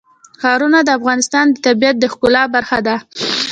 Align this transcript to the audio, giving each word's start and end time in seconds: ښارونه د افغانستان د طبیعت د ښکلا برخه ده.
ښارونه 0.41 0.79
د 0.83 0.89
افغانستان 0.99 1.45
د 1.49 1.55
طبیعت 1.65 1.95
د 1.99 2.05
ښکلا 2.13 2.43
برخه 2.55 2.79
ده. 2.87 2.95